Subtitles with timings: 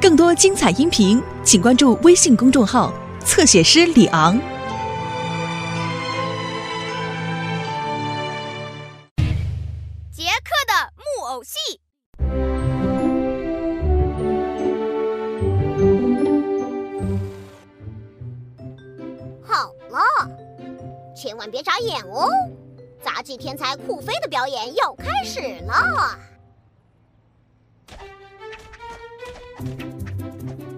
[0.00, 2.92] 更多精彩音频，请关注微信公众号
[3.24, 4.38] “侧写师李昂”。
[10.12, 11.58] 杰克的木偶戏。
[19.42, 20.00] 好了，
[21.16, 22.28] 千万别眨眼哦！
[23.02, 26.18] 杂技天才酷飞的表演要开始了。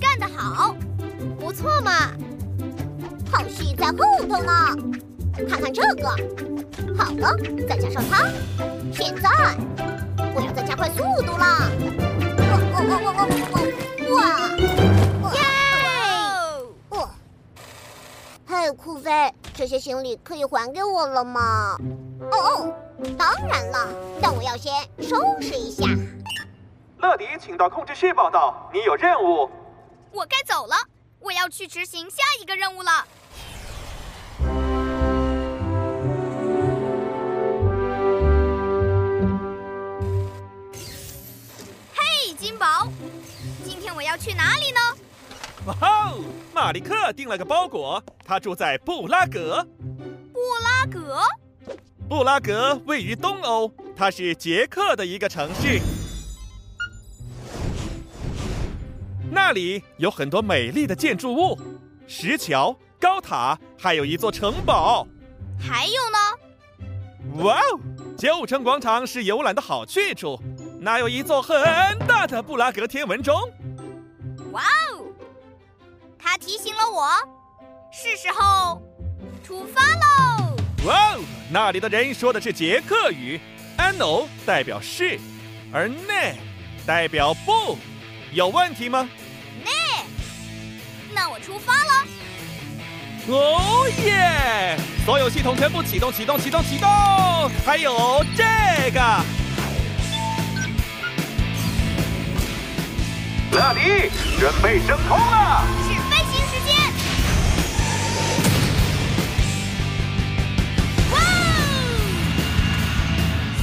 [0.00, 0.74] 干得好，
[1.38, 2.10] 不错嘛！
[3.32, 3.96] 后续在后
[4.28, 4.76] 头呢，
[5.48, 6.08] 看看这个，
[6.96, 7.36] 好了，
[7.68, 8.28] 再加上它，
[8.92, 9.28] 现在
[10.34, 11.70] 我要再加快速度了！
[12.46, 13.56] 哦哦哦哦哦哦！
[14.14, 14.20] 哇！
[15.34, 15.38] 耶！
[16.90, 17.08] 哦，
[18.46, 19.10] 嘿，酷飞，
[19.54, 21.76] 这些行李可以还给我了吗？
[22.30, 22.74] 哦哦，
[23.18, 23.88] 当然了，
[24.20, 25.86] 但我要先收拾一下。
[27.04, 29.50] 乐迪，请到控制室报道，你有任务。
[30.10, 30.74] 我该走了，
[31.20, 33.06] 我要去执行下一个任务了。
[41.94, 42.88] 嘿，金宝，
[43.62, 44.80] 今天我要去哪里呢？
[45.66, 49.62] 哇哦，马利克订了个包裹，他住在布拉格。
[50.32, 51.20] 布拉格。
[52.08, 55.82] 布拉格位于东欧，它是捷克的一个城市。
[59.46, 61.60] 那里有很多美丽的建筑物，
[62.06, 65.06] 石桥、高塔，还有一座城堡。
[65.60, 67.44] 还有呢？
[67.44, 67.78] 哇哦，
[68.16, 70.40] 旧城广场是游览的好去处，
[70.80, 71.58] 那有一座很
[72.08, 73.38] 大的布拉格天文钟。
[74.52, 75.04] 哇哦！
[76.18, 77.06] 他提醒了我，
[77.92, 78.80] 是时候
[79.46, 80.56] 出发喽。
[80.86, 81.20] 哇哦，
[81.50, 83.38] 那里的人说的是捷克语
[83.76, 85.18] ，ano 代表是，
[85.70, 86.32] 而 ne
[86.86, 87.76] 代表不，
[88.32, 89.06] 有问题吗？
[91.14, 92.06] 那我出发了。
[93.26, 94.76] 哦耶！
[95.06, 96.88] 所有系统全部启动，启动，启动，启动！
[97.64, 98.42] 还有这
[98.90, 99.00] 个，
[103.52, 105.64] 乐迪，准备升空了。
[105.84, 106.74] 是飞行时间。
[111.12, 111.22] 哇哦！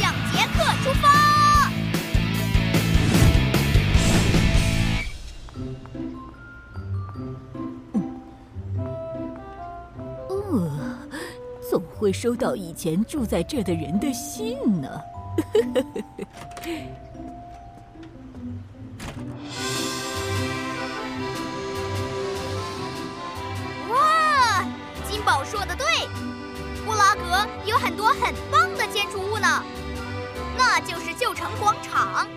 [0.00, 1.29] 向杰克出发。
[12.12, 14.88] 收到以前住在这的人的信呢。
[23.90, 24.64] 哇，
[25.08, 25.86] 金宝说的对，
[26.84, 29.62] 布拉格有很多很棒的建筑物呢，
[30.58, 32.28] 那就是旧城广场、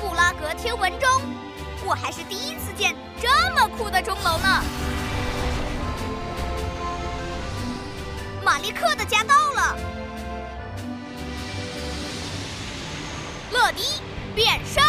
[0.00, 1.08] 布拉格天文钟，
[1.84, 4.62] 我还是第一次见这么酷的钟楼呢。
[8.44, 9.76] 马利克的家到了，
[13.52, 13.82] 乐迪
[14.34, 14.82] 变身。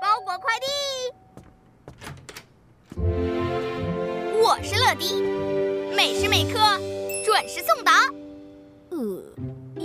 [0.00, 0.66] 包裹快递，
[4.42, 5.22] 我是乐迪，
[5.96, 6.58] 每时每刻
[7.24, 7.92] 准时送达。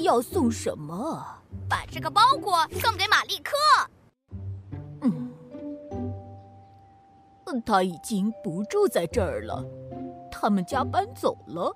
[0.07, 1.21] 呃，要送什么？
[1.69, 3.51] 把这个包裹送给马利克。
[5.01, 5.33] 嗯，
[7.65, 9.61] 他已经不住在这儿了，
[10.31, 11.75] 他们家搬走了。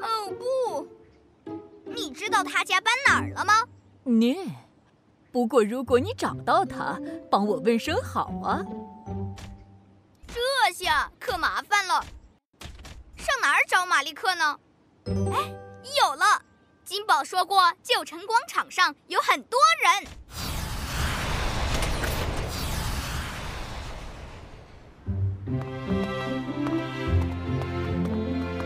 [0.00, 0.88] 哦不，
[1.84, 3.54] 你知道他家搬哪儿了吗？
[4.02, 4.36] 你，
[5.30, 7.00] 不过如果你找到他，
[7.30, 8.60] 帮我问声好啊。
[10.26, 12.04] 这下可麻烦了，
[13.16, 14.58] 上哪儿找马利克呢？
[15.06, 15.54] 哎，
[16.00, 16.42] 有了！
[16.92, 20.04] 金宝说过，旧城广场上有很多人。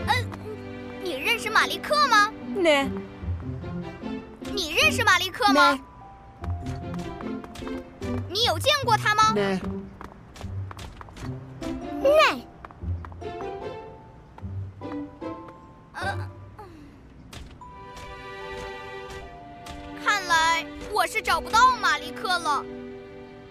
[0.07, 0.29] 嗯，
[1.01, 2.29] 你认识马利克吗？
[2.57, 2.69] 呢
[4.53, 5.79] 你认识马利克吗？
[8.29, 9.31] 你有见过他吗？
[9.31, 9.61] 呢
[20.97, 22.65] 我是找不到马利克了。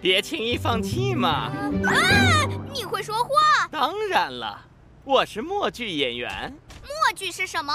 [0.01, 1.53] 别轻易放弃嘛！
[1.85, 3.69] 啊，你会说话？
[3.71, 4.61] 当然了，
[5.05, 6.53] 我是默剧演员。
[6.83, 7.73] 默剧是什么？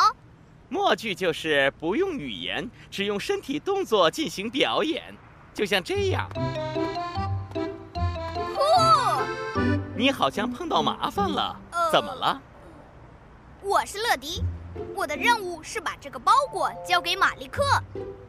[0.68, 5.16] 默剧就是不用语言，只用身体动作进行表演，
[5.54, 6.30] 就像这样。
[8.54, 8.62] 酷！
[9.96, 11.58] 你好像碰到麻烦了，
[11.90, 12.42] 怎么了？
[13.62, 14.44] 我是乐迪，
[14.94, 17.64] 我的任务是把这个包裹交给马利克，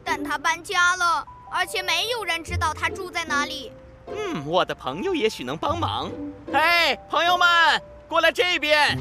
[0.03, 3.71] 但他搬家了，而且没有人知道他住在哪里。
[4.07, 6.11] 嗯，我的朋友也许能帮忙。
[6.51, 7.47] 嘿，朋友们，
[8.07, 8.97] 过来这边。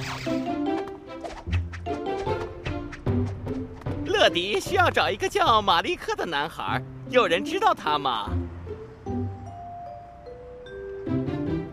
[4.06, 8.30] 乐迪需要找一个叫马利克的男孩，有人知道他吗？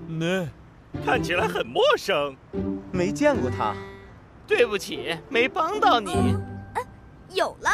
[0.07, 0.47] 那
[1.05, 2.35] 看起来很陌生，
[2.91, 3.75] 没见过他。
[4.47, 6.11] 对不起，没帮到你。
[6.11, 6.45] 嗯
[7.31, 7.69] 有了，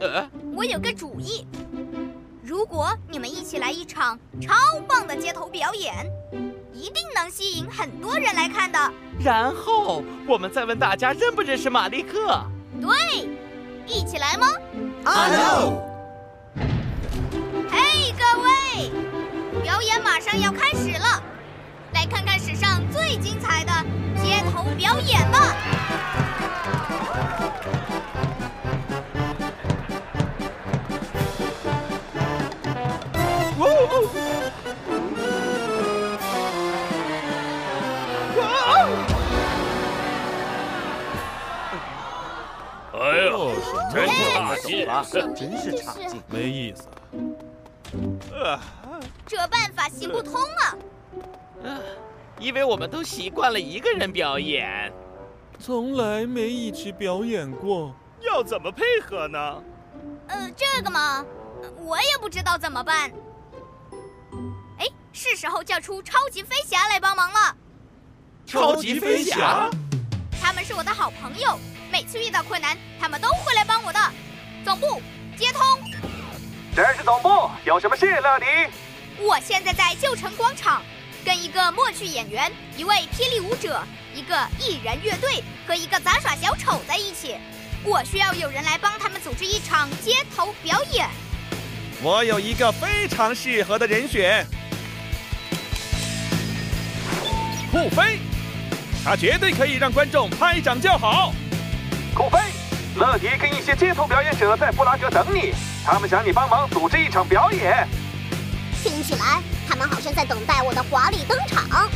[0.00, 1.46] 呃，我有个主意。
[2.42, 4.54] 如果你们一起来一场超
[4.88, 6.06] 棒的街头表演，
[6.72, 8.78] 一定能吸引很多人来看的。
[9.20, 12.40] 然后我们再问大家认不认识马利克。
[12.80, 13.28] 对，
[13.86, 14.46] 一起来吗？
[15.04, 15.82] 阿诺，
[17.70, 18.90] 嘿，各位，
[19.62, 21.22] 表演马上要开始了，
[21.92, 23.72] 来看看史上最精彩的
[24.22, 25.47] 街头表演吧！
[44.88, 45.34] 差劲！
[45.34, 46.22] 真是差劲。
[46.28, 46.88] 没意思。
[48.32, 48.58] 呃，
[49.26, 50.76] 这办法行不通啊！
[51.64, 51.80] 啊，
[52.38, 54.92] 因为我们都习惯了一个人表演。
[55.60, 59.62] 从来没一起表演过，要怎么配合呢？
[60.28, 61.24] 呃，这个嘛，
[61.76, 63.10] 我也不知道怎么办。
[64.78, 67.56] 哎，是时候叫出超级飞侠来帮忙了。
[68.46, 69.68] 超级飞侠，
[70.40, 71.58] 他们是我的好朋友，
[71.90, 73.98] 每次遇到困难，他们都会来帮我的。
[74.64, 75.00] 总部
[75.36, 75.60] 接通，
[76.74, 78.46] 这是总部，有什么事，乐迪？
[79.20, 80.82] 我现在在旧城广场，
[81.24, 83.82] 跟一个默剧演员、一位霹雳舞者、
[84.14, 87.36] 一个艺人乐队和一个杂耍小丑在一起。
[87.84, 91.08] 我需要有人来帮他们组织一场街头表演。
[92.02, 94.44] 我有一个非常适合的人选，
[97.70, 98.18] 酷飞，
[99.04, 101.32] 他绝对可以让观众拍掌叫好。
[102.14, 102.38] 酷飞，
[102.98, 105.54] 乐迪跟一些街头表演者在布拉格等你，
[105.84, 107.86] 他们想你帮忙组织一场表演。
[108.82, 111.88] 听起来他们好像在等待我的华丽登场。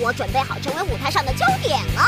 [0.00, 2.02] 我准备好成为舞台上的焦点了。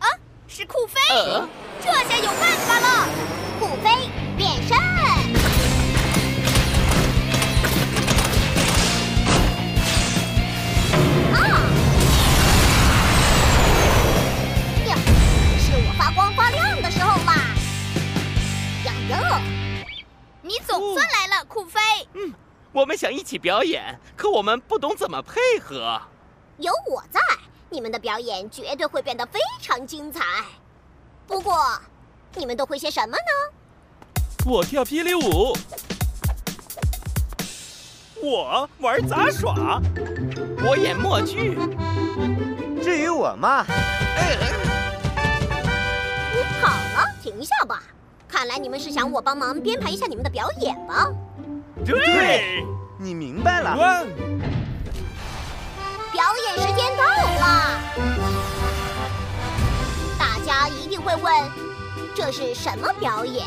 [0.00, 0.06] 啊，
[0.48, 1.48] 是酷飞，呃，
[23.32, 25.98] 起表演，可我们不懂怎么配合。
[26.58, 27.18] 有我在，
[27.70, 30.20] 你们的表演绝对会变得非常精彩。
[31.26, 31.56] 不过，
[32.34, 34.44] 你们都会些什么呢？
[34.44, 35.56] 我跳霹雳舞，
[38.22, 39.80] 我玩杂耍，
[40.66, 41.58] 我演默剧，
[42.82, 43.64] 至于我嘛，
[46.60, 47.82] 好了，停一下吧。
[48.28, 51.10] 看来你们是想我帮忙编排一下你们的表演吧？
[51.82, 52.62] 对，
[53.02, 53.76] 你明白了。
[53.76, 54.00] 哇，
[56.12, 57.80] 表演时间到了，
[60.16, 61.34] 大家一定会问，
[62.14, 63.44] 这是什么表演？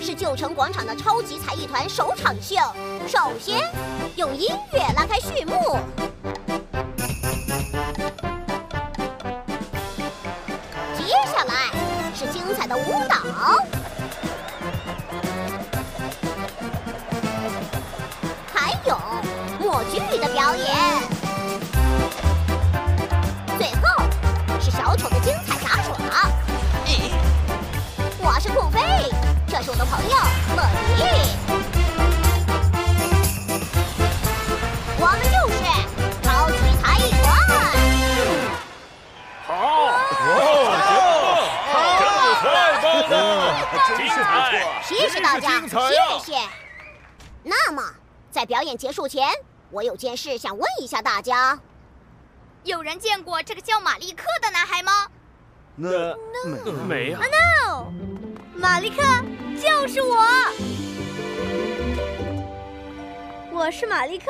[0.00, 2.56] 是旧城广场的超级才艺团首场秀。
[3.06, 3.70] 首先，
[4.16, 5.78] 用音乐拉开序幕。
[29.74, 30.14] 我的朋友
[30.54, 30.62] 乐
[30.94, 31.02] 迪，
[35.00, 35.54] 我们就是
[36.22, 37.26] 超级才艺团。
[39.44, 39.50] 好，
[41.72, 43.50] 太棒了，
[43.88, 44.54] 真是不错。
[44.84, 46.38] 谢谢大家，谢谢。
[47.42, 47.82] 那么，
[48.30, 49.28] 在表演结束前，
[49.72, 51.58] 我有件事想问一下大家。
[52.62, 55.08] 有人见过这个叫马利克的男孩吗？
[55.74, 56.14] 那
[56.44, 57.92] 没没有？No，。
[58.56, 59.02] 马利克
[59.60, 60.16] 就是我，
[63.52, 64.26] 我是马利克，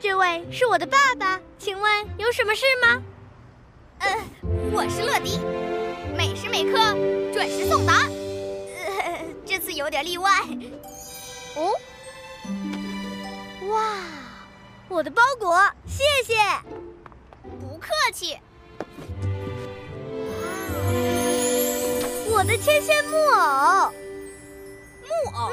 [0.00, 3.02] 这位是我的爸爸，请问有什么事吗？
[3.98, 4.14] 呃，
[4.72, 5.38] 我是乐迪，
[6.16, 6.78] 每时每刻
[7.32, 7.92] 准时送达。
[9.04, 10.30] 呃，这次有点例外。
[11.56, 11.72] 哦，
[13.68, 13.94] 哇，
[14.88, 16.34] 我的包裹，谢谢。
[17.60, 18.36] 不客气。
[22.30, 23.92] 我的牵线木偶，
[25.08, 25.50] 木偶，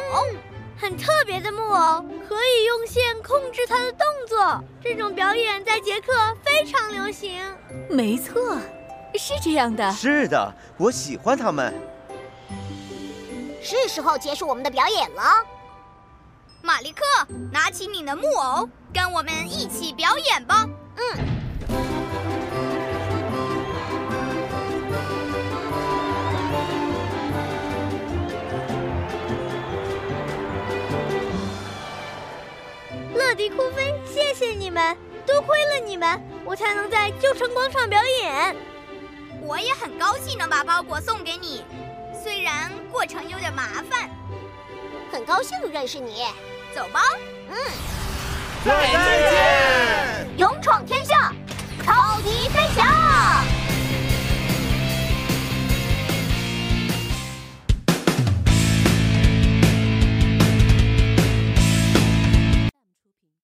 [0.77, 4.63] 很特别的木偶，可以用线控制它的动作。
[4.83, 6.11] 这种表演在捷克
[6.43, 7.41] 非常流行。
[7.89, 8.57] 没错，
[9.15, 9.91] 是这样的。
[9.93, 11.73] 是的，我喜欢他们。
[13.61, 15.23] 是时候结束我们的表演了。
[16.61, 17.03] 马利克，
[17.51, 20.67] 拿起你的木偶，跟我们一起表演吧。
[20.97, 21.34] 嗯。
[34.75, 34.97] 们！
[35.25, 38.55] 多亏了你们，我才能在旧城广场表演。
[39.41, 41.63] 我也很高兴能把包裹送给你，
[42.21, 44.09] 虽然过程有点麻烦。
[45.11, 46.25] 很高兴认识你，
[46.75, 47.01] 走吧。
[47.49, 47.55] 嗯。
[48.65, 49.34] 再见。